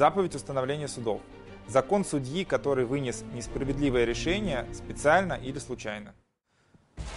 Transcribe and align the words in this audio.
Заповедь 0.00 0.34
установления 0.34 0.88
судов. 0.88 1.20
Закон 1.68 2.06
судьи, 2.06 2.46
который 2.46 2.86
вынес 2.86 3.22
несправедливое 3.34 4.06
решение 4.06 4.66
специально 4.72 5.34
или 5.34 5.58
случайно. 5.58 6.14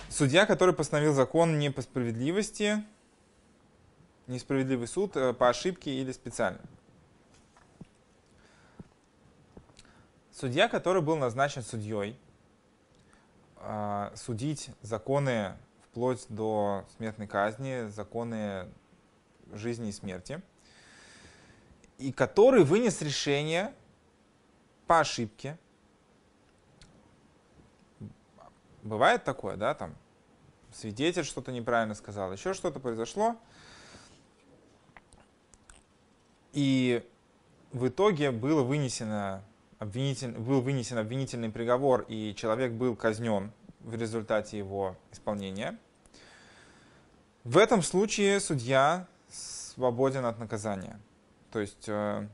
Судья, 0.10 0.46
который 0.46 0.76
постановил 0.76 1.14
закон 1.14 1.60
не 1.60 1.72
по 1.72 1.82
справедливости, 1.82 2.84
несправедливый 4.28 4.90
суд 4.90 5.16
э, 5.16 5.32
по 5.32 5.48
ошибке 5.48 5.92
или 5.92 6.12
специально. 6.12 6.60
Судья, 10.34 10.68
который 10.68 11.02
был 11.02 11.16
назначен 11.16 11.62
судьей, 11.62 12.20
э, 13.62 14.12
судить 14.16 14.72
законы 14.82 15.56
вплоть 15.86 16.26
до 16.28 16.84
смертной 16.98 17.28
казни, 17.28 17.88
законы 17.88 18.68
жизни 19.54 19.88
и 19.88 19.94
смерти, 19.94 20.42
и 21.98 22.12
который 22.12 22.64
вынес 22.64 23.02
решение 23.02 23.74
по 24.88 25.00
ошибке. 25.00 25.58
Бывает 28.82 29.24
такое, 29.24 29.56
да, 29.56 29.74
там 29.74 29.96
свидетель 30.74 31.24
что-то 31.24 31.52
неправильно 31.52 31.96
сказал, 31.96 32.32
еще 32.34 32.54
что-то 32.54 32.80
произошло. 32.80 33.38
И 36.52 37.04
в 37.72 37.88
итоге 37.88 38.32
было 38.32 38.62
вынесено 38.62 39.44
обвинитель, 39.80 40.32
был 40.32 40.62
вынесен 40.62 40.98
обвинительный 40.98 41.50
приговор, 41.50 42.06
и 42.08 42.36
человек 42.36 42.74
был 42.74 42.96
казнен 42.96 43.52
в 43.80 43.96
результате 43.96 44.58
его 44.58 44.96
исполнения. 45.12 45.78
В 47.44 47.58
этом 47.58 47.82
случае 47.82 48.40
судья 48.40 49.08
свободен 49.30 50.26
от 50.26 50.40
наказания. 50.40 51.00
То 51.54 51.60
есть 51.60 51.86
э, 51.88 52.28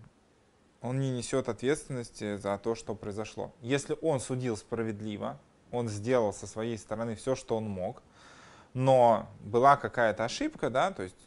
он 0.81 0.99
не 1.01 1.11
несет 1.11 1.49
ответственности 1.49 2.37
за 2.37 2.57
то, 2.57 2.73
что 2.73 2.95
произошло. 2.95 3.53
Если 3.59 3.97
он 4.01 4.21
судил 4.21 4.55
справедливо, 4.55 5.37
он 5.71 5.89
сделал 5.89 6.31
со 6.31 6.47
своей 6.47 6.77
стороны 6.77 7.15
все, 7.15 7.35
что 7.35 7.57
он 7.57 7.65
мог, 7.65 8.01
но 8.73 9.27
была 9.41 9.75
какая-то 9.75 10.23
ошибка, 10.23 10.69
да, 10.69 10.91
то 10.91 11.03
есть 11.03 11.17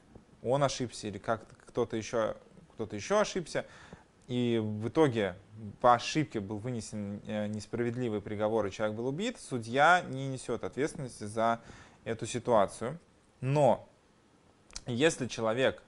он 0.42 0.62
ошибся 0.62 1.08
или 1.08 1.18
как 1.18 1.46
кто-то 1.66 1.98
еще, 1.98 2.36
кто-то 2.72 2.96
еще 2.96 3.20
ошибся, 3.20 3.66
и 4.26 4.58
в 4.58 4.88
итоге 4.88 5.36
по 5.82 5.92
ошибке 5.92 6.40
был 6.40 6.56
вынесен 6.56 7.20
э, 7.26 7.46
несправедливый 7.48 8.22
приговор, 8.22 8.64
и 8.64 8.70
человек 8.70 8.96
был 8.96 9.08
убит, 9.08 9.38
судья 9.38 10.00
не 10.08 10.28
несет 10.28 10.64
ответственности 10.64 11.24
за 11.24 11.60
эту 12.04 12.24
ситуацию. 12.24 12.98
Но 13.42 13.86
если 14.86 15.26
человек 15.26 15.82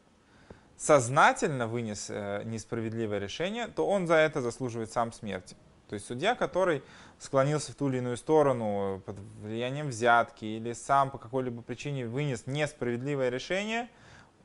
сознательно 0.77 1.67
вынес 1.67 2.07
э, 2.09 2.43
несправедливое 2.45 3.19
решение, 3.19 3.69
то 3.69 3.87
он 3.87 4.07
за 4.07 4.15
это 4.15 4.41
заслуживает 4.41 4.93
сам 4.93 5.13
смерти. 5.13 5.57
То 5.89 5.95
есть 5.95 6.07
судья, 6.07 6.35
который 6.35 6.83
склонился 7.19 7.73
в 7.73 7.75
ту 7.75 7.89
или 7.89 7.99
иную 7.99 8.17
сторону 8.17 9.03
под 9.05 9.19
влиянием 9.43 9.89
взятки 9.89 10.45
или 10.45 10.73
сам 10.73 11.11
по 11.11 11.19
какой-либо 11.19 11.63
причине 11.63 12.07
вынес 12.07 12.47
несправедливое 12.47 13.29
решение, 13.29 13.89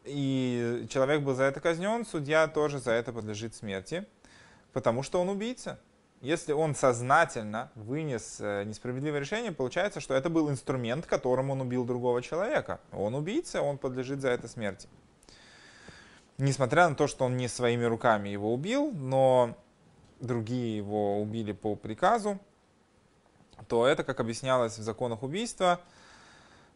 и 0.06 0.86
человек 0.90 1.22
был 1.22 1.36
за 1.36 1.44
это 1.44 1.60
казнен, 1.60 2.06
судья 2.06 2.48
тоже 2.48 2.80
за 2.80 2.92
это 2.92 3.12
подлежит 3.12 3.56
смерти, 3.56 4.06
потому 4.74 5.04
что 5.04 5.20
он 5.22 5.30
убийца. 5.30 5.80
Если 6.22 6.52
он 6.52 6.76
сознательно 6.76 7.72
вынес 7.76 8.38
э, 8.42 8.66
несправедливое 8.66 9.22
решение, 9.22 9.54
получается, 9.54 10.02
что 10.02 10.14
это 10.14 10.30
был 10.30 10.50
инструмент, 10.50 11.06
которым 11.06 11.50
он 11.50 11.62
убил 11.62 11.86
другого 11.86 12.22
человека. 12.22 12.82
Он 12.92 13.16
убийца, 13.16 13.62
он 13.62 13.78
подлежит 13.78 14.20
за 14.20 14.30
это 14.30 14.50
смерти. 14.50 14.90
Несмотря 16.40 16.88
на 16.88 16.96
то, 16.96 17.08
что 17.08 17.26
он 17.26 17.36
не 17.36 17.50
своими 17.50 17.84
руками 17.84 18.30
его 18.30 18.54
убил, 18.54 18.94
но 18.94 19.58
другие 20.22 20.78
его 20.78 21.22
убили 21.22 21.52
по 21.52 21.76
приказу, 21.76 22.40
то 23.68 23.86
это, 23.86 24.06
как 24.06 24.22
объяснялось 24.22 24.78
в 24.78 24.82
законах 24.82 25.22
убийства, 25.22 25.82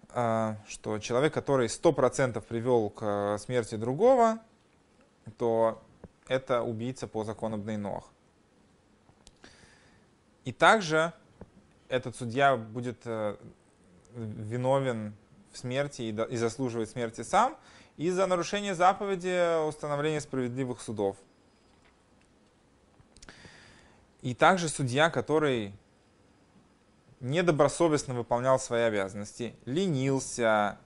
э, 0.10 0.56
что 0.68 1.00
человек, 1.00 1.34
который 1.34 1.68
100% 1.68 2.42
привел 2.42 2.90
к 2.90 3.38
смерти 3.40 3.76
другого, 3.76 4.40
то 5.38 5.82
это 6.28 6.62
убийца 6.62 7.08
по 7.08 7.24
закону 7.24 7.58
Бнейнох. 7.58 8.12
И 10.44 10.52
также 10.52 11.14
этот 11.88 12.18
судья 12.18 12.58
будет 12.58 12.98
э, 13.06 13.38
виновен 14.14 15.16
в 15.54 15.58
смерти 15.58 16.02
и 16.02 16.36
заслуживает 16.36 16.90
смерти 16.90 17.22
сам 17.22 17.56
из-за 17.98 18.26
нарушения 18.26 18.76
заповеди 18.76 19.68
установления 19.68 20.22
справедливых 20.22 20.82
судов. 20.82 21.18
И 24.22 24.34
также 24.34 24.70
судья, 24.70 25.10
который 25.10 25.74
недобросовестно 27.20 28.14
выполнял 28.14 28.60
свои 28.60 28.84
обязанности, 28.84 29.56
ленился, 29.66 30.78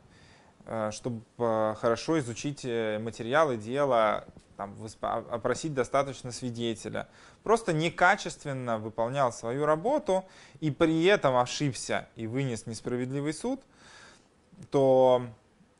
э, 0.65 0.91
чтобы 0.91 1.21
э, 1.37 1.75
хорошо 1.79 2.19
изучить 2.19 2.63
материалы 2.63 3.57
дела, 3.57 4.25
там, 4.57 4.75
опросить 4.99 5.73
достаточно 5.73 6.31
свидетеля, 6.31 7.07
просто 7.43 7.73
некачественно 7.73 8.79
выполнял 8.79 9.31
свою 9.31 9.65
работу 9.65 10.25
и 10.59 10.71
при 10.71 11.05
этом 11.05 11.37
ошибся 11.37 12.09
и 12.15 12.27
вынес 12.27 12.65
несправедливый 12.65 13.33
суд, 13.33 13.61
то 14.71 15.27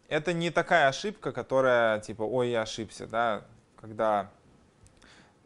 это 0.07 0.34
не 0.34 0.51
такая 0.51 0.88
ошибка, 0.88 1.31
которая 1.31 2.00
типа, 2.00 2.23
ой, 2.23 2.50
я 2.50 2.62
ошибся, 2.62 3.07
да, 3.07 3.44
когда 3.79 4.29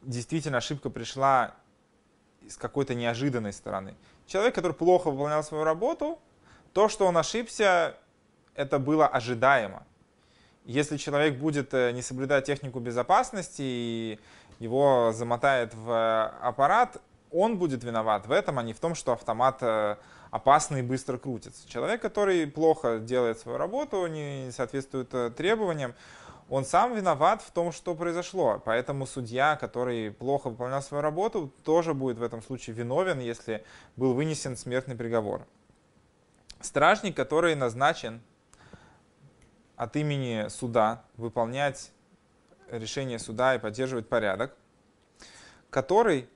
действительно 0.01 0.57
ошибка 0.59 0.89
пришла 0.89 1.55
с 2.47 2.57
какой-то 2.57 2.95
неожиданной 2.95 3.53
стороны. 3.53 3.95
Человек, 4.27 4.55
который 4.55 4.73
плохо 4.73 5.09
выполнял 5.09 5.43
свою 5.43 5.63
работу, 5.63 6.19
то, 6.73 6.89
что 6.89 7.05
он 7.05 7.17
ошибся, 7.17 7.95
это 8.55 8.79
было 8.79 9.07
ожидаемо. 9.07 9.85
Если 10.65 10.97
человек 10.97 11.37
будет 11.37 11.73
э, 11.73 11.91
не 11.91 12.01
соблюдать 12.01 12.45
технику 12.45 12.79
безопасности 12.79 13.61
и 13.63 14.19
его 14.59 15.11
замотает 15.11 15.73
в 15.73 16.27
аппарат, 16.41 17.01
он 17.31 17.57
будет 17.57 17.83
виноват 17.83 18.27
в 18.27 18.31
этом, 18.31 18.59
а 18.59 18.63
не 18.63 18.73
в 18.73 18.79
том, 18.79 18.93
что 18.93 19.13
автомат 19.13 19.63
опасный 20.31 20.79
и 20.79 20.83
быстро 20.83 21.17
крутится. 21.17 21.67
Человек, 21.67 22.01
который 22.01 22.47
плохо 22.47 22.99
делает 22.99 23.37
свою 23.37 23.57
работу, 23.57 24.07
не 24.07 24.49
соответствует 24.51 25.13
э, 25.13 25.29
требованиям, 25.29 25.93
он 26.49 26.65
сам 26.65 26.95
виноват 26.95 27.41
в 27.41 27.51
том, 27.51 27.71
что 27.71 27.95
произошло. 27.95 28.61
Поэтому 28.65 29.05
судья, 29.05 29.55
который 29.55 30.11
плохо 30.11 30.49
выполнял 30.49 30.81
свою 30.81 31.01
работу, 31.01 31.53
тоже 31.63 31.93
будет 31.93 32.17
в 32.17 32.23
этом 32.23 32.41
случае 32.41 32.75
виновен, 32.75 33.19
если 33.19 33.63
был 33.95 34.13
вынесен 34.13 34.57
смертный 34.57 34.95
приговор. 34.95 35.45
Стражник, 36.59 37.15
который 37.15 37.55
назначен 37.55 38.21
от 39.75 39.95
имени 39.95 40.47
суда 40.49 41.03
выполнять 41.15 41.91
решение 42.69 43.19
суда 43.19 43.55
и 43.55 43.59
поддерживать 43.59 44.07
порядок, 44.07 44.55
который 45.69 46.29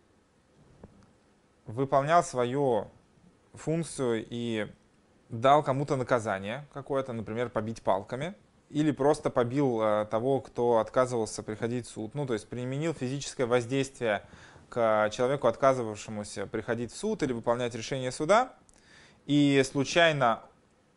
выполнял 1.66 2.24
свою 2.24 2.90
функцию 3.56 4.26
и 4.30 4.68
дал 5.30 5.64
кому-то 5.64 5.96
наказание 5.96 6.68
какое-то, 6.74 7.14
например, 7.14 7.50
побить 7.50 7.82
палками, 7.82 8.36
или 8.70 8.92
просто 8.92 9.30
побил 9.30 9.82
э, 9.82 10.06
того, 10.10 10.42
кто 10.42 10.80
отказывался 10.80 11.44
приходить 11.44 11.88
в 11.88 11.90
суд, 11.90 12.16
ну, 12.16 12.26
то 12.26 12.34
есть 12.34 12.48
применил 12.48 12.94
физическое 12.94 13.46
воздействие 13.46 14.24
к 14.70 15.10
человеку, 15.12 15.48
отказывавшемуся 15.48 16.48
приходить 16.48 16.92
в 16.92 16.98
суд 16.98 17.22
или 17.24 17.34
выполнять 17.34 17.76
решение 17.76 18.12
суда, 18.12 18.54
и 19.26 19.64
случайно 19.70 20.42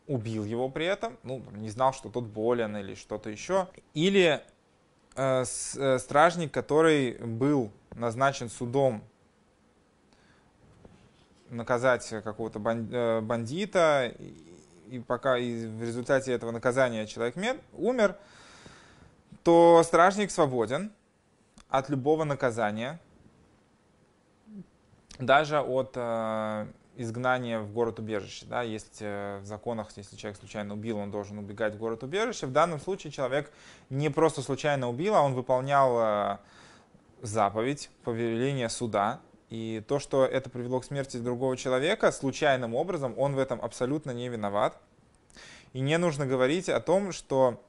убил 0.06 0.44
его 0.44 0.68
при 0.70 0.86
этом, 0.86 1.18
ну, 1.22 1.42
не 1.52 1.68
знал, 1.68 1.92
что 1.92 2.08
тот 2.08 2.24
болен 2.24 2.76
или 2.76 2.94
что-то 2.94 3.30
еще. 3.30 3.68
Или 3.92 4.40
э, 5.14 5.44
э, 5.44 5.98
стражник, 5.98 6.52
который 6.52 7.12
был 7.18 7.70
назначен 7.94 8.48
судом 8.48 9.04
наказать 11.50 12.08
какого-то 12.08 12.60
э, 12.60 13.20
бандита, 13.20 14.12
и, 14.88 14.98
пока 15.00 15.36
и 15.38 15.66
в 15.66 15.82
результате 15.82 16.32
этого 16.32 16.50
наказания 16.50 17.06
человек 17.06 17.36
умер, 17.72 18.16
то 19.42 19.82
стражник 19.84 20.30
свободен 20.30 20.92
от 21.68 21.88
любого 21.90 22.24
наказания, 22.24 23.00
даже 25.18 25.60
от 25.60 25.92
э, 25.94 26.66
изгнание 26.96 27.60
в 27.60 27.72
город-убежище. 27.72 28.46
Да? 28.46 28.62
Есть 28.62 28.98
э, 29.00 29.38
в 29.42 29.46
законах, 29.46 29.88
если 29.96 30.16
человек 30.16 30.38
случайно 30.38 30.74
убил, 30.74 30.98
он 30.98 31.10
должен 31.10 31.38
убегать 31.38 31.74
в 31.74 31.78
город-убежище. 31.78 32.46
В 32.46 32.52
данном 32.52 32.80
случае 32.80 33.12
человек 33.12 33.50
не 33.90 34.10
просто 34.10 34.42
случайно 34.42 34.88
убил, 34.88 35.14
а 35.14 35.22
он 35.22 35.34
выполнял 35.34 36.38
заповедь, 37.22 37.90
повеление 38.04 38.68
суда. 38.68 39.20
И 39.50 39.82
то, 39.88 39.98
что 39.98 40.24
это 40.26 40.50
привело 40.50 40.80
к 40.80 40.84
смерти 40.84 41.16
другого 41.16 41.56
человека 41.56 42.12
случайным 42.12 42.74
образом, 42.74 43.14
он 43.16 43.34
в 43.34 43.38
этом 43.38 43.60
абсолютно 43.62 44.10
не 44.10 44.28
виноват. 44.28 44.78
И 45.72 45.80
не 45.80 45.98
нужно 45.98 46.26
говорить 46.26 46.68
о 46.68 46.80
том, 46.80 47.12
что 47.12 47.60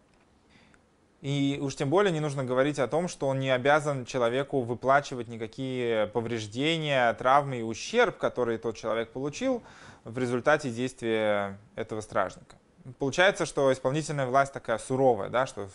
И 1.22 1.60
уж 1.62 1.76
тем 1.76 1.90
более 1.90 2.14
не 2.14 2.22
нужно 2.22 2.46
говорить 2.46 2.80
о 2.80 2.88
том, 2.88 3.10
что 3.10 3.28
он 3.28 3.40
не 3.40 3.50
обязан 3.50 4.06
человеку 4.06 4.62
выплачивать 4.62 5.28
никакие 5.28 6.08
повреждения, 6.08 7.14
травмы 7.14 7.60
и 7.60 7.62
ущерб, 7.62 8.18
который 8.18 8.58
тот 8.58 8.78
человек 8.78 9.10
получил 9.12 9.62
в 10.06 10.18
результате 10.18 10.70
действия 10.70 11.60
этого 11.76 12.00
стражника. 12.00 12.56
Получается, 13.00 13.46
что 13.46 13.72
исполнительная 13.74 14.28
власть 14.28 14.54
такая 14.54 14.78
суровая, 14.78 15.30
да, 15.30 15.46
что 15.46 15.68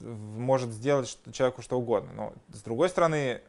может 0.00 0.70
сделать 0.70 1.18
человеку 1.32 1.60
что 1.60 1.78
угодно. 1.78 2.10
Но 2.14 2.32
с 2.54 2.62
другой 2.62 2.88
стороны, 2.88 3.42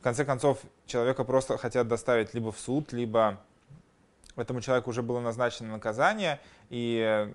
в 0.00 0.02
конце 0.02 0.24
концов, 0.24 0.58
человека 0.86 1.24
просто 1.24 1.56
хотят 1.58 1.88
доставить 1.88 2.34
либо 2.34 2.52
в 2.52 2.58
суд, 2.58 2.92
либо 2.92 3.40
этому 4.36 4.60
человеку 4.60 4.90
уже 4.90 5.02
было 5.02 5.20
назначено 5.20 5.72
наказание, 5.72 6.40
и 6.68 7.32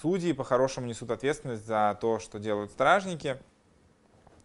судьи 0.00 0.32
по-хорошему 0.32 0.86
несут 0.86 1.10
ответственность 1.10 1.66
за 1.66 1.96
то, 2.00 2.18
что 2.18 2.38
делают 2.38 2.70
стражники. 2.70 3.38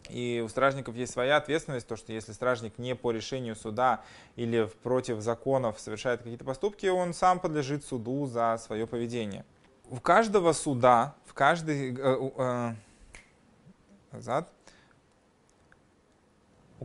И 0.10 0.44
у 0.46 0.50
стражников 0.50 0.96
есть 0.96 1.14
своя 1.14 1.38
ответственность, 1.38 1.88
то 1.88 1.96
что 1.96 2.14
если 2.14 2.32
стражник 2.32 2.78
не 2.78 2.96
по 2.96 3.12
решению 3.12 3.56
суда 3.56 4.04
или 4.36 4.70
против 4.84 5.22
законов 5.22 5.80
совершает 5.80 6.20
какие-то 6.20 6.46
поступки, 6.46 6.86
он 6.86 7.14
сам 7.14 7.40
подлежит 7.40 7.84
суду 7.84 8.28
за 8.28 8.60
свое 8.64 8.86
поведение. 8.86 9.46
У 9.90 9.98
каждого 9.98 10.54
суда, 10.54 11.16
в 11.26 11.34
каждый... 11.34 11.96
Э, 11.98 12.32
э, 12.38 12.76
назад. 14.12 14.50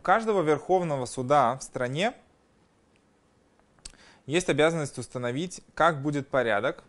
У 0.01 0.03
каждого 0.03 0.41
верховного 0.41 1.05
суда 1.05 1.57
в 1.57 1.61
стране 1.61 2.15
есть 4.25 4.49
обязанность 4.49 4.97
установить, 4.97 5.61
как 5.75 6.01
будет 6.01 6.27
порядок 6.27 6.83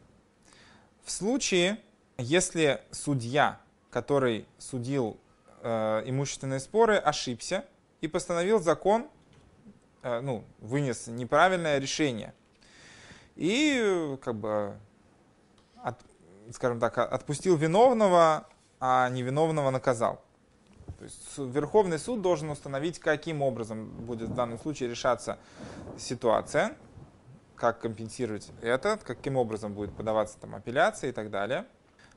в 1.04 1.10
случае, 1.10 1.78
если 2.16 2.80
судья, 2.90 3.60
который 3.90 4.46
судил 4.56 5.18
э, 5.60 6.04
имущественные 6.06 6.58
споры, 6.58 6.96
ошибся 6.96 7.66
и 8.00 8.08
постановил 8.08 8.60
закон, 8.60 9.06
э, 10.02 10.20
ну, 10.20 10.42
вынес 10.60 11.06
неправильное 11.06 11.76
решение. 11.76 12.32
И, 13.36 14.16
как 14.22 14.36
бы, 14.36 14.74
от, 15.82 16.00
скажем 16.50 16.80
так, 16.80 16.96
отпустил 16.96 17.58
виновного, 17.58 18.48
а 18.80 19.10
невиновного 19.10 19.68
наказал. 19.68 20.24
То 21.02 21.06
есть 21.06 21.36
Верховный 21.36 21.98
суд 21.98 22.22
должен 22.22 22.48
установить, 22.50 23.00
каким 23.00 23.42
образом 23.42 23.88
будет 23.88 24.28
в 24.28 24.34
данном 24.34 24.56
случае 24.56 24.88
решаться 24.88 25.36
ситуация 25.98 26.76
как 27.56 27.80
компенсировать 27.80 28.52
это, 28.60 28.96
каким 29.02 29.36
образом 29.36 29.74
будет 29.74 29.92
подаваться 29.96 30.38
там 30.38 30.54
апелляция 30.54 31.10
и 31.10 31.12
так 31.12 31.30
далее. 31.30 31.66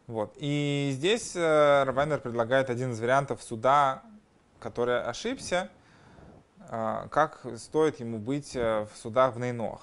Вот. 0.06 0.36
И 0.38 0.92
здесь 0.94 1.36
э, 1.36 1.84
Равайнер 1.84 2.20
предлагает 2.20 2.70
один 2.70 2.92
из 2.92 3.00
вариантов 3.00 3.42
суда, 3.42 4.04
который 4.60 5.02
ошибся, 5.02 5.72
э, 6.70 7.08
как 7.10 7.44
стоит 7.58 8.00
ему 8.00 8.20
быть 8.20 8.56
э, 8.56 8.86
в 8.94 8.98
судах 8.98 9.34
в 9.34 9.40
Нейнох. 9.40 9.82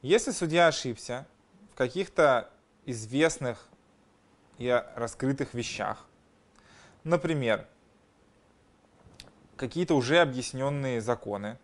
Если 0.00 0.30
судья 0.30 0.68
ошибся 0.68 1.26
в 1.72 1.76
каких-то 1.76 2.50
известных 2.86 3.66
и 4.58 4.68
раскрытых 4.94 5.54
вещах, 5.54 6.06
например, 7.02 7.66
какие-то 9.56 9.94
уже 9.94 10.18
объясненные 10.18 11.00
законы, 11.00 11.58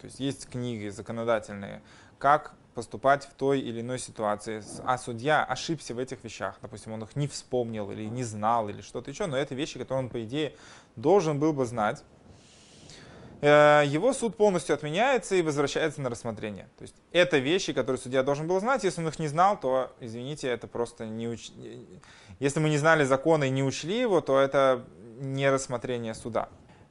то 0.00 0.06
есть 0.06 0.20
есть 0.20 0.48
книги 0.48 0.88
законодательные, 0.88 1.82
как 2.18 2.54
поступать 2.74 3.24
в 3.24 3.32
той 3.32 3.60
или 3.60 3.80
иной 3.80 3.98
ситуации. 3.98 4.62
А 4.84 4.98
судья 4.98 5.42
ошибся 5.42 5.94
в 5.94 5.98
этих 5.98 6.22
вещах. 6.22 6.58
Допустим, 6.60 6.92
он 6.92 7.02
их 7.02 7.16
не 7.16 7.26
вспомнил 7.26 7.90
или 7.90 8.04
не 8.04 8.22
знал 8.22 8.68
или 8.68 8.82
что-то 8.82 9.10
еще, 9.10 9.26
но 9.26 9.36
это 9.36 9.54
вещи, 9.54 9.78
которые 9.78 10.04
он, 10.04 10.10
по 10.10 10.22
идее, 10.22 10.54
должен 10.94 11.38
был 11.38 11.54
бы 11.54 11.64
знать. 11.64 12.04
Э, 13.40 13.82
его 13.86 14.12
суд 14.12 14.36
полностью 14.36 14.74
отменяется 14.74 15.36
и 15.36 15.42
возвращается 15.42 16.02
на 16.02 16.10
рассмотрение. 16.10 16.68
То 16.76 16.82
есть 16.82 16.94
это 17.12 17.38
вещи, 17.38 17.72
которые 17.72 17.98
судья 17.98 18.22
должен 18.22 18.46
был 18.46 18.60
знать. 18.60 18.84
Если 18.84 19.00
он 19.00 19.08
их 19.08 19.18
не 19.18 19.28
знал, 19.28 19.58
то, 19.58 19.92
извините, 20.00 20.48
это 20.48 20.66
просто 20.66 21.06
не 21.06 21.28
уч... 21.28 21.50
Если 22.40 22.60
мы 22.60 22.68
не 22.68 22.78
знали 22.78 23.04
закона 23.04 23.44
и 23.44 23.50
не 23.50 23.62
учли 23.62 23.98
его, 23.98 24.20
то 24.20 24.38
это 24.38 24.84
не 25.18 25.48
рассмотрение 25.50 26.14
суда. 26.14 26.50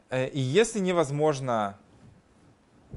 Э, 0.09 0.27
и 0.27 0.39
если 0.39 0.79
невозможно 0.79 1.77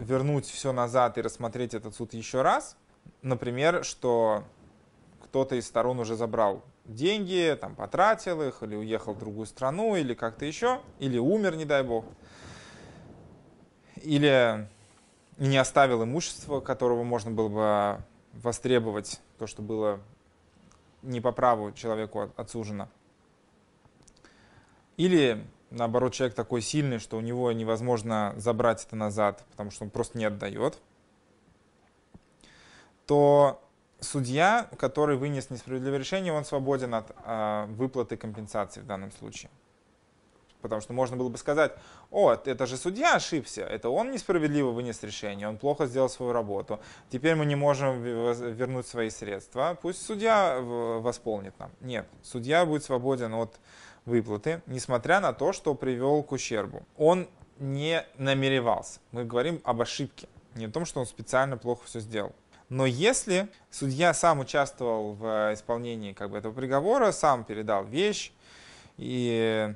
вернуть 0.01 0.47
все 0.47 0.73
назад 0.73 1.19
и 1.19 1.23
рассмотреть 1.23 1.75
этот 1.75 1.95
суд 1.95 2.15
еще 2.15 2.43
раз. 2.43 2.77
Например, 3.23 3.85
что 3.85 4.45
кто-то 5.23 5.57
из 5.57 5.67
сторон 5.67 5.99
уже 5.99 6.17
забрал 6.17 6.65
деньги, 6.85 7.57
там, 7.61 7.75
потратил 7.75 8.43
их, 8.43 8.63
или 8.63 8.77
уехал 8.77 9.15
в 9.15 9.19
другую 9.19 9.47
страну, 9.47 9.97
или 9.97 10.15
как-то 10.15 10.45
еще, 10.45 10.81
или 10.99 11.19
умер, 11.19 11.57
не 11.57 11.65
дай 11.65 11.83
бог, 11.83 12.05
или 13.97 14.69
не 15.37 15.57
оставил 15.59 16.05
имущество, 16.05 16.61
которого 16.61 17.03
можно 17.03 17.31
было 17.31 17.49
бы 17.49 18.05
востребовать, 18.33 19.21
то, 19.39 19.47
что 19.47 19.63
было 19.63 20.01
не 21.03 21.21
по 21.21 21.33
праву 21.33 21.73
человеку 21.73 22.31
отсужено. 22.37 22.89
Или 24.97 25.45
наоборот, 25.71 26.13
человек 26.13 26.35
такой 26.35 26.63
сильный, 26.63 26.99
что 26.99 27.17
у 27.17 27.21
него 27.21 27.53
невозможно 27.53 28.35
забрать 28.37 28.85
это 28.85 28.97
назад, 28.97 29.45
потому 29.51 29.71
что 29.71 29.85
он 29.85 29.91
просто 29.91 30.19
не 30.19 30.25
отдает, 30.25 30.79
то 33.07 33.63
судья, 34.01 34.69
который 34.79 35.17
вынес 35.17 35.51
несправедливое 35.51 35.99
решение, 35.99 36.33
он 36.33 36.45
свободен 36.45 36.95
от 36.95 37.11
э, 37.25 37.67
выплаты 37.71 38.17
компенсации 38.17 38.81
в 38.81 38.87
данном 38.87 39.13
случае. 39.13 39.51
Потому 40.61 40.81
что 40.81 40.93
можно 40.93 41.17
было 41.17 41.29
бы 41.29 41.39
сказать, 41.39 41.73
о, 42.11 42.33
это 42.33 42.67
же 42.67 42.77
судья 42.77 43.15
ошибся, 43.15 43.63
это 43.63 43.91
он 43.91 44.11
несправедливо 44.11 44.71
вынес 44.71 45.03
решение, 45.05 45.49
он 45.49 45.57
плохо 45.57 45.87
сделал 45.87 46.09
свою 46.09 46.33
работу, 46.33 46.81
теперь 47.11 47.37
мы 47.37 47.47
не 47.47 47.55
можем 47.55 48.03
вернуть 48.03 48.89
свои 48.89 49.09
средства, 49.09 49.79
пусть 49.81 50.05
судья 50.05 50.59
восполнит 50.61 51.57
нам. 51.61 51.71
Нет, 51.81 52.09
судья 52.23 52.67
будет 52.67 52.83
свободен 52.83 53.35
от 53.35 53.61
выплаты, 54.09 54.63
несмотря 54.67 55.21
на 55.21 55.33
то, 55.33 55.53
что 55.53 55.75
привел 55.75 56.23
к 56.23 56.33
ущербу. 56.33 56.83
Он 56.97 57.29
не 57.59 58.05
намеревался. 58.17 59.01
Мы 59.13 59.25
говорим 59.25 59.61
об 59.65 59.81
ошибке, 59.81 60.29
не 60.55 60.67
о 60.67 60.71
том, 60.71 60.85
что 60.85 61.01
он 61.01 61.07
специально 61.07 61.57
плохо 61.57 61.85
все 61.87 62.01
сделал. 62.01 62.35
Но 62.69 62.85
если 62.85 63.49
судья 63.71 64.13
сам 64.13 64.41
участвовал 64.41 65.15
в 65.15 65.53
исполнении 65.55 66.13
как 66.13 66.31
бы, 66.31 66.39
этого 66.39 66.53
приговора, 66.53 67.13
сам 67.13 67.45
передал 67.45 67.85
вещь 67.85 68.33
и 68.97 69.75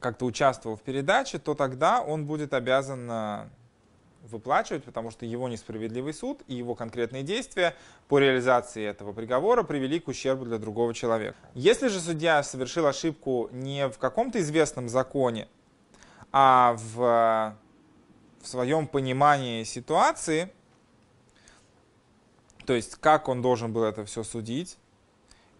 как-то 0.00 0.24
участвовал 0.24 0.76
в 0.76 0.82
передаче, 0.82 1.38
то 1.38 1.54
тогда 1.54 2.00
он 2.00 2.26
будет 2.26 2.54
обязан 2.54 3.50
выплачивать, 4.22 4.84
потому 4.84 5.10
что 5.10 5.26
его 5.26 5.48
несправедливый 5.48 6.14
суд 6.14 6.42
и 6.46 6.54
его 6.54 6.74
конкретные 6.74 7.22
действия 7.22 7.74
по 8.08 8.18
реализации 8.18 8.84
этого 8.84 9.12
приговора 9.12 9.62
привели 9.62 10.00
к 10.00 10.08
ущербу 10.08 10.44
для 10.44 10.58
другого 10.58 10.94
человека. 10.94 11.36
Если 11.54 11.88
же 11.88 12.00
судья 12.00 12.42
совершил 12.42 12.86
ошибку 12.86 13.48
не 13.52 13.88
в 13.88 13.98
каком-то 13.98 14.40
известном 14.40 14.88
законе, 14.88 15.48
а 16.30 16.74
в, 16.78 17.56
в 18.42 18.46
своем 18.46 18.86
понимании 18.86 19.64
ситуации, 19.64 20.52
то 22.64 22.74
есть 22.74 22.94
как 22.96 23.28
он 23.28 23.42
должен 23.42 23.72
был 23.72 23.82
это 23.84 24.04
все 24.04 24.22
судить, 24.22 24.78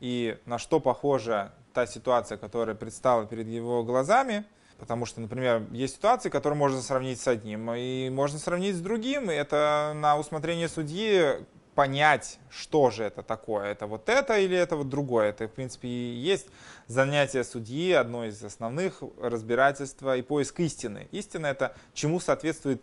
и 0.00 0.38
на 0.46 0.58
что 0.58 0.80
похожа 0.80 1.52
та 1.72 1.86
ситуация, 1.86 2.38
которая 2.38 2.74
предстала 2.74 3.26
перед 3.26 3.46
его 3.48 3.82
глазами– 3.82 4.44
Потому 4.82 5.06
что, 5.06 5.20
например, 5.20 5.62
есть 5.70 5.94
ситуации, 5.94 6.28
которые 6.28 6.58
можно 6.58 6.82
сравнить 6.82 7.20
с 7.20 7.28
одним, 7.28 7.72
и 7.72 8.10
можно 8.10 8.40
сравнить 8.40 8.74
с 8.74 8.80
другим, 8.80 9.30
и 9.30 9.34
это 9.34 9.92
на 9.94 10.18
усмотрение 10.18 10.68
судьи 10.68 11.36
понять, 11.76 12.40
что 12.50 12.90
же 12.90 13.04
это 13.04 13.22
такое. 13.22 13.66
Это 13.66 13.86
вот 13.86 14.08
это 14.08 14.36
или 14.40 14.56
это 14.56 14.74
вот 14.74 14.88
другое. 14.88 15.28
Это, 15.28 15.46
в 15.46 15.52
принципе, 15.52 15.86
и 15.86 16.14
есть 16.16 16.48
занятие 16.88 17.44
судьи, 17.44 17.92
одно 17.92 18.24
из 18.24 18.42
основных 18.42 19.04
разбирательства 19.20 20.16
и 20.16 20.22
поиск 20.22 20.58
истины. 20.58 21.06
Истина— 21.12 21.46
это 21.54 21.76
чему 21.94 22.18
соответствует 22.18 22.82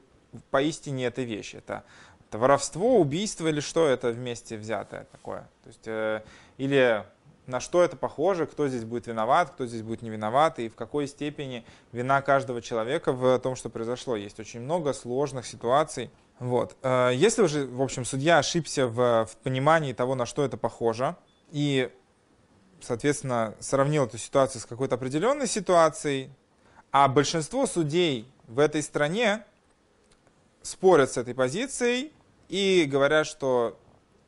поистине 0.52 1.08
эта 1.08 1.24
вещь. 1.24 1.54
Это, 1.54 1.84
это 2.30 2.38
воровство, 2.38 2.98
убийство 3.02 3.50
или 3.50 3.60
что 3.60 3.90
это 3.90 4.12
вместе 4.12 4.56
взятое 4.56 5.06
такое. 5.12 5.42
То 5.64 5.68
есть, 5.68 5.88
э, 5.88 6.22
или 6.58 7.04
на 7.50 7.60
что 7.60 7.84
это 7.84 7.98
похоже, 7.98 8.46
кто 8.46 8.68
здесь 8.68 8.86
будет 8.86 9.08
виноват, 9.08 9.50
кто 9.50 9.66
здесь 9.66 9.82
будет 9.82 10.02
не 10.02 10.10
виноват, 10.10 10.60
и 10.60 10.70
в 10.70 10.76
какой 10.76 11.08
степени 11.08 11.66
вина 11.92 12.22
каждого 12.22 12.62
человека 12.62 13.12
в 13.12 13.40
том, 13.40 13.56
что 13.56 13.70
произошло. 13.70 14.16
Есть 14.16 14.40
очень 14.40 14.62
много 14.62 14.94
сложных 14.94 15.46
ситуаций. 15.46 16.12
Вот. 16.40 16.78
Э, 16.84 17.12
если 17.14 17.42
уже, 17.42 17.66
в 17.66 17.82
общем, 17.82 18.06
судья 18.06 18.38
ошибся 18.38 18.88
в, 18.88 19.26
в 19.26 19.36
понимании 19.44 19.94
того, 19.94 20.16
на 20.16 20.26
что 20.26 20.46
это 20.46 20.58
похоже, 20.58 21.16
и, 21.52 21.92
соответственно, 22.82 23.56
сравнил 23.60 24.06
эту 24.06 24.18
ситуацию 24.18 24.62
с 24.62 24.66
какой-то 24.66 24.96
определенной 24.96 25.48
ситуацией, 25.48 26.30
а 26.92 27.08
большинство 27.08 27.66
судей 27.66 28.32
в 28.48 28.60
этой 28.60 28.82
стране 28.82 29.44
спорят 30.62 31.12
с 31.12 31.18
этой 31.18 31.34
позицией 31.34 32.14
и 32.48 32.86
говорят, 32.86 33.28
что 33.28 33.78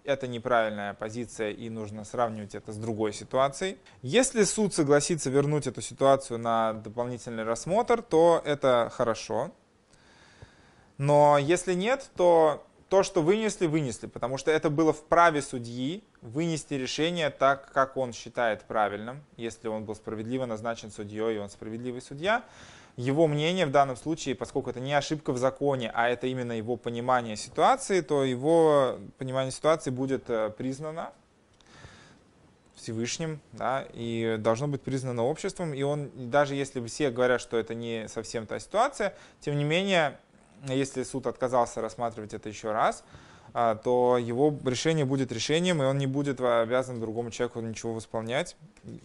это 0.04 0.28
неправильная 0.28 0.94
позиция 0.94 1.52
и 1.52 1.70
нужно 1.70 2.04
сравнивать 2.04 2.56
это 2.56 2.72
с 2.72 2.78
другой 2.78 3.14
ситуацией. 3.14 3.78
Если 4.02 4.44
суд 4.44 4.74
согласится 4.74 5.30
вернуть 5.30 5.68
эту 5.68 5.82
ситуацию 5.82 6.40
на 6.40 6.74
дополнительный 6.74 7.44
рассмотр, 7.44 8.02
то 8.02 8.42
это 8.46 8.92
хорошо. 8.94 9.52
Но 10.98 11.38
если 11.38 11.74
нет, 11.74 12.10
то 12.16 12.66
то, 12.92 13.04
что 13.04 13.22
вынесли, 13.22 13.68
вынесли, 13.68 14.08
потому 14.08 14.38
что 14.38 14.52
это 14.52 14.70
было 14.70 14.92
в 14.92 15.06
праве 15.06 15.42
судьи 15.42 16.04
вынести 16.22 16.74
решение 16.74 17.30
так, 17.30 17.72
как 17.72 17.96
он 17.96 18.12
считает 18.12 18.64
правильным, 18.66 19.24
если 19.38 19.70
он 19.70 19.86
был 19.86 19.96
справедливо 19.96 20.46
назначен 20.46 20.92
судьей, 20.92 21.38
и 21.38 21.40
он 21.40 21.50
справедливый 21.50 22.02
судья. 22.02 22.44
Его 22.98 23.28
мнение 23.28 23.66
в 23.66 23.72
данном 23.72 23.96
случае, 23.96 24.36
поскольку 24.36 24.70
это 24.70 24.80
не 24.80 24.94
ошибка 24.94 25.32
в 25.32 25.38
законе, 25.38 25.92
а 25.94 26.10
это 26.10 26.28
именно 26.28 26.52
его 26.52 26.76
понимание 26.76 27.36
ситуации, 27.36 28.02
то 28.02 28.24
его 28.24 28.98
понимание 29.18 29.52
ситуации 29.52 29.90
будет 29.90 30.30
э, 30.30 30.50
признано 30.56 31.12
Всевышним, 32.76 33.40
да, 33.54 33.86
и 33.94 34.38
должно 34.40 34.68
быть 34.68 34.82
признано 34.82 35.24
обществом. 35.24 35.74
И 35.74 35.84
он, 35.84 36.10
даже 36.16 36.56
если 36.56 36.84
все 36.86 37.12
говорят, 37.12 37.40
что 37.40 37.58
это 37.58 37.76
не 37.76 38.08
совсем 38.08 38.48
та 38.48 38.60
ситуация, 38.60 39.16
тем 39.40 39.58
не 39.58 39.64
менее, 39.64 40.18
если 40.68 41.04
суд 41.04 41.28
отказался 41.28 41.82
рассматривать 41.82 42.34
это 42.34 42.50
еще 42.50 42.72
раз, 42.72 43.04
а, 43.54 43.76
то 43.76 44.18
его 44.18 44.58
решение 44.66 45.06
будет 45.06 45.32
решением, 45.32 45.82
и 45.84 45.86
он 45.86 45.98
не 45.98 46.08
будет 46.08 46.42
обязан 46.42 47.00
другому 47.00 47.32
человеку 47.32 47.60
ничего 47.62 47.94
восполнять, 47.94 48.56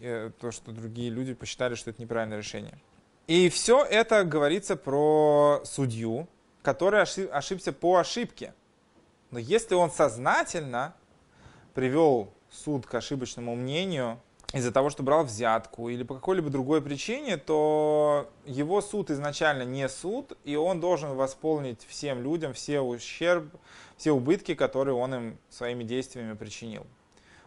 э, 0.00 0.30
то, 0.40 0.50
что 0.50 0.72
другие 0.72 1.10
люди 1.10 1.34
посчитали, 1.34 1.74
что 1.74 1.90
это 1.90 2.00
неправильное 2.00 2.38
решение. 2.38 2.78
И 3.26 3.48
все 3.48 3.84
это 3.84 4.24
говорится 4.24 4.76
про 4.76 5.60
судью, 5.64 6.28
который 6.62 7.02
ошибся 7.02 7.72
по 7.72 7.96
ошибке. 7.96 8.54
Но 9.30 9.38
если 9.38 9.74
он 9.74 9.90
сознательно 9.90 10.94
привел 11.74 12.32
суд 12.50 12.86
к 12.86 12.94
ошибочному 12.94 13.56
мнению, 13.56 14.20
из-за 14.52 14.72
того, 14.72 14.90
что 14.90 15.02
брал 15.02 15.24
взятку 15.24 15.88
или 15.88 16.04
по 16.04 16.14
какой-либо 16.14 16.50
другой 16.50 16.80
причине, 16.80 17.36
то 17.36 18.30
его 18.44 18.80
суд 18.80 19.10
изначально 19.10 19.64
не 19.64 19.88
суд, 19.88 20.38
и 20.44 20.54
он 20.56 20.80
должен 20.80 21.14
восполнить 21.14 21.84
всем 21.86 22.22
людям 22.22 22.52
все 22.52 22.80
ущерб, 22.80 23.52
все 23.96 24.12
убытки, 24.12 24.54
которые 24.54 24.94
он 24.94 25.14
им 25.14 25.38
своими 25.50 25.82
действиями 25.82 26.34
причинил. 26.34 26.86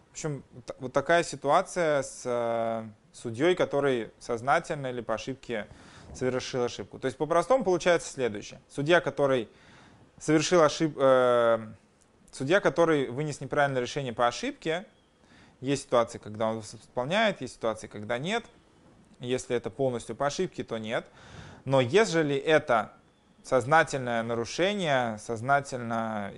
В 0.10 0.12
общем, 0.12 0.44
вот 0.80 0.92
такая 0.92 1.24
ситуация 1.24 2.04
с 2.04 2.24
э, 2.26 2.84
судьей, 3.20 3.56
который 3.56 4.12
сознательно 4.20 4.88
или 4.88 5.02
по 5.02 5.16
ошибке 5.16 5.68
совершил 6.14 6.64
ошибку. 6.64 7.00
То 7.00 7.06
есть 7.06 7.18
по-простому 7.18 7.64
получается 7.64 8.12
следующее. 8.12 8.60
Судья, 8.70 9.02
который 9.02 9.50
совершил 10.18 10.62
ошибку, 10.62 11.00
э, 11.02 11.60
судья, 12.32 12.60
который 12.60 13.10
вынес 13.10 13.42
неправильное 13.42 13.82
решение 13.82 14.14
по 14.14 14.28
ошибке, 14.28 14.86
есть 15.62 15.84
ситуации, 15.84 16.18
когда 16.18 16.48
он 16.48 16.60
исполняет, 16.60 17.42
есть 17.42 17.56
ситуации, 17.56 17.88
когда 17.88 18.18
нет. 18.18 18.46
Если 19.20 19.56
это 19.56 19.70
полностью 19.70 20.16
по 20.16 20.28
ошибке, 20.28 20.64
то 20.64 20.78
нет. 20.78 21.06
Но 21.66 21.82
если 21.82 22.38
это 22.38 22.94
сознательное 23.44 24.24
нарушение, 24.24 25.18
сознательное 25.18 26.34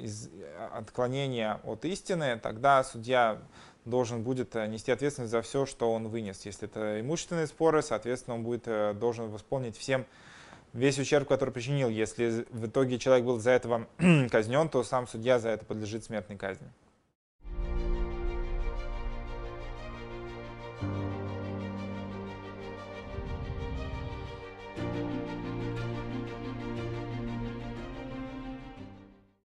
отклонение 0.74 1.60
от 1.64 1.86
истины, 1.86 2.40
тогда 2.40 2.84
судья 2.84 3.40
должен 3.86 4.24
будет 4.24 4.56
э, 4.56 4.68
нести 4.68 4.92
ответственность 4.92 5.32
за 5.32 5.42
все, 5.42 5.66
что 5.66 5.92
он 5.92 6.08
вынес. 6.08 6.46
Если 6.46 6.68
это 6.68 7.02
имущественные 7.02 7.48
споры, 7.48 7.82
соответственно, 7.82 8.36
он 8.36 8.44
будет 8.44 8.64
э, 8.68 8.94
должен 8.94 9.30
восполнить 9.30 9.78
всем 9.78 10.06
весь 10.74 11.00
ущерб, 11.00 11.28
который 11.28 11.52
причинил. 11.52 11.90
Если 11.90 12.46
в 12.52 12.68
итоге 12.68 13.00
человек 13.00 13.26
был 13.26 13.40
за 13.40 13.52
этого 13.52 13.88
казнен, 14.32 14.70
то 14.70 14.84
сам 14.84 15.08
судья 15.08 15.40
за 15.40 15.50
это 15.50 15.66
подлежит 15.66 16.04
смертной 16.04 16.38
казни. 16.38 16.68